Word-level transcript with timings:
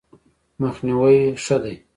مخنیوی 0.61 1.17
ښه 1.43 1.57
دی. 1.63 1.75